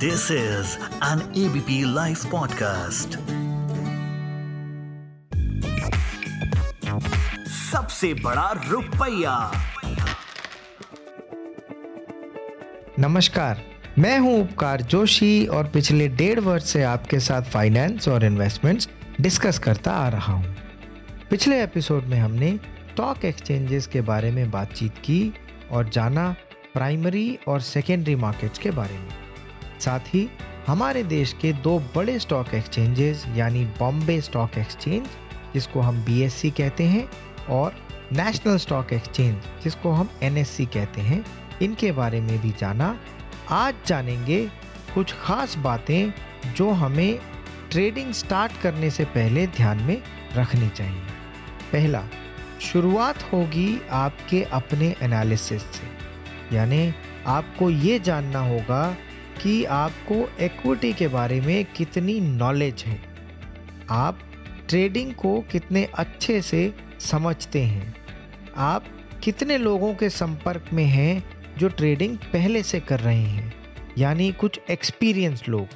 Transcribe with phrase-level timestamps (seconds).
[0.00, 3.16] This is an ABP Life podcast.
[7.50, 9.52] सबसे बड़ा रुपया
[12.98, 13.62] नमस्कार,
[13.98, 18.88] मैं हूँ उपकार जोशी और पिछले डेढ़ वर्ष से आपके साथ फाइनेंस और इन्वेस्टमेंट्स
[19.20, 20.56] डिस्कस करता आ रहा हूँ।
[21.30, 22.56] पिछले एपिसोड में हमने
[22.92, 25.34] स्टॉक एक्सचेंजेस के बारे में बातचीत की
[25.70, 26.36] और जाना
[26.74, 29.29] प्राइमरी और सेकेंडरी मार्केट्स के बारे में
[29.80, 30.28] साथ ही
[30.66, 35.06] हमारे देश के दो बड़े स्टॉक एक्सचेंजेस यानी बॉम्बे स्टॉक एक्सचेंज
[35.54, 37.08] जिसको हम बीएससी कहते हैं,
[37.48, 37.74] और
[38.12, 41.24] नेशनल स्टॉक एक्सचेंज जिसको हम एनएससी कहते हैं।
[41.62, 42.96] इनके बारे में भी जाना।
[43.50, 44.44] आज जानेंगे
[44.94, 46.12] कुछ खास बातें
[46.54, 47.18] जो हमें
[47.70, 50.02] ट्रेडिंग स्टार्ट करने से पहले ध्यान में
[50.34, 51.02] रखनी चाहिए।
[51.72, 52.02] पहला,
[52.60, 56.92] शुरुआत होगी आपके अपने एनालिसिस से। यानी
[57.26, 58.96] आपको ये जानना होगा
[59.42, 63.02] कि आपको इक्विटी के बारे में कितनी नॉलेज है।
[63.90, 64.18] आप
[64.68, 67.94] ट्रेडिंग को कितने अच्छे से समझते हैं।
[68.56, 68.84] आप
[69.24, 71.24] कितने लोगों के संपर्क में हैं
[71.58, 73.54] जो ट्रेडिंग पहले से कर रहे हैं,
[73.98, 75.66] यानी कुछ एक्सपीरियंस लोग।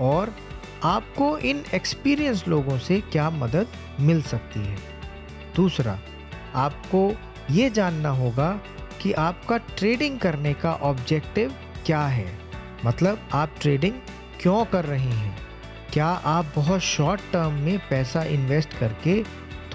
[0.00, 0.36] और
[0.82, 3.66] आपको इन एक्सपीरियंस लोगों से क्या मदद
[4.00, 4.78] मिल सकती है।
[5.56, 5.98] दूसरा,
[6.54, 7.16] आपको
[7.50, 8.60] ये जानना होगा
[9.02, 11.54] कि आपका ट्रेडिंग करने का ऑब्जेक्टिव
[11.86, 12.45] क्या है।
[12.84, 13.92] मतलब आप ट्रेडिंग
[14.40, 15.38] क्यों कर रहे हैं?
[15.92, 19.22] क्या आप बहुत शॉर्ट टर्म में पैसा इन्वेस्ट करके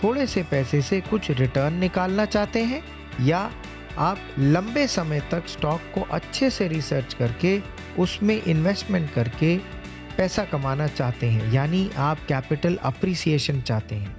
[0.03, 2.83] थोड़े से पैसे से कुछ रिटर्न निकालना चाहते हैं?
[3.21, 3.51] या
[3.97, 7.61] आप लंबे समय तक स्टॉक को अच्छे से रिसर्च करके
[7.99, 9.57] उसमें इन्वेस्टमेंट करके
[10.17, 11.51] पैसा कमाना चाहते हैं?
[11.51, 14.17] यानी आप कैपिटल अप्रिसिएशन चाहते हैं।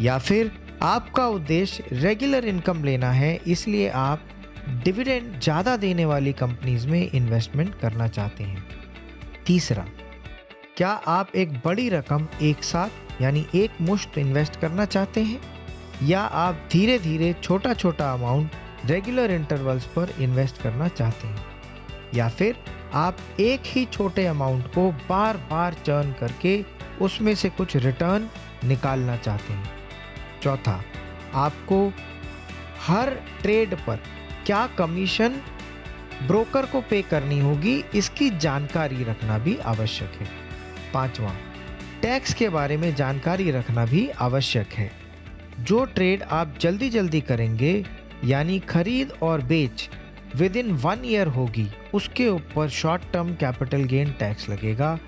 [0.00, 4.22] या फिर आपका उद्देश्य रेगुलर इनकम लेना है, इसलिए आप
[4.68, 8.64] डिविडेंड ज़्यादा देने वाली कंपनीज़ में इन्वेस्टमेंट करना चाहते हैं।
[9.46, 9.84] तीसरा,
[10.76, 15.40] क्या आप एक बड़ी रकम एक साथ, यानी एक मुश्त इन्वेस्ट करना चाहते हैं?
[16.02, 18.50] या आप धीरे धीरे छोटा छोटा अमाउंट
[18.84, 21.44] रेगुलर इंटरवल्स पर इन्वेस्ट करना चाहते हैं?
[22.14, 22.56] या फिर
[22.94, 26.64] आप एक ही छोटे अमाउंट को बार बार चर्न करके
[27.00, 28.28] उसमें से कुछ रिटर्न
[28.64, 29.70] निकालना चाहते हैं?
[30.42, 30.84] चौथा,
[31.34, 31.92] आपको
[32.86, 33.10] हर
[33.42, 34.00] ट्रेड पर
[34.46, 35.28] क्या कमीशन
[36.26, 40.28] ब्रोकर को पे करनी होगी, इसकी जानकारी रखना भी आवश्यक है।
[40.94, 41.34] पांचवा,
[42.02, 44.90] टैक्स के बारे में जानकारी रखना भी आवश्यक है।
[45.60, 47.84] जो ट्रेड आप जल्दी जल्दी करेंगे,
[48.24, 49.88] यानी खरीद और बेच
[50.36, 54.98] विद इन वन ईयर होगी, उसके ऊपर short term capital gain tax लगेगा।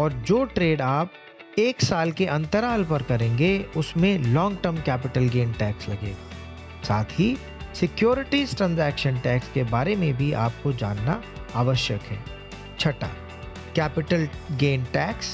[0.00, 1.10] और जो ट्रेड आप
[1.58, 7.36] एक साल के अंतराल पर करेंगे, उसमें long term capital gain tax लगेगा। साथ ही
[7.74, 11.22] सिक्योरिटीज ट्रांजैक्शन टैक्स के बारे में भी आपको जानना
[11.54, 12.18] आवश्यक है।
[12.78, 13.06] छठा,
[13.76, 15.26] capital gain tax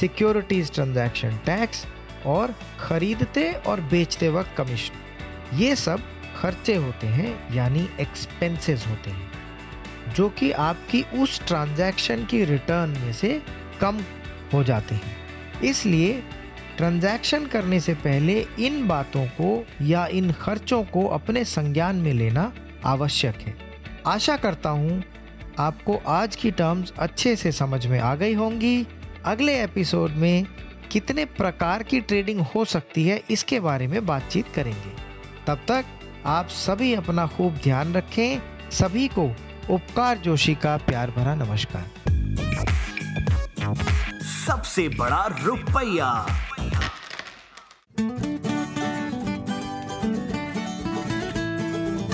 [0.00, 1.84] securities transaction tax
[2.26, 6.02] और खरीदते और बेचते वक्त कमीशन। ये सब
[6.36, 9.30] खर्चे होते हैं, यानी एक्सपेंसेस होते हैं,
[10.14, 13.40] जो कि आपकी उस ट्रांजैक्शन की रिटर्न में से
[13.80, 14.00] कम
[14.54, 16.22] हो जाते हैं। इसलिए
[16.82, 22.52] ट्रांजैक्शन करने से पहले इन बातों को या इन खर्चों को अपने संज्ञान में लेना
[22.84, 23.54] आवश्यक है।
[24.06, 25.02] आशा करता हूँ
[25.58, 28.86] आपको आज की टर्म्स अच्छे से समझ में आ गई होंगी।
[29.24, 30.46] अगले एपिसोड में
[30.90, 34.94] कितने प्रकार की ट्रेडिंग हो सकती है इसके बारे में बातचीत करेंगे।
[35.46, 35.84] तब तक
[36.26, 39.30] आप सभी अपना खूब ध्यान रखें, सभी को
[39.70, 41.90] उपकार जोशी का प्यार भरा नमस्कार।
[44.46, 46.26] सबसे बड़ा रुपया।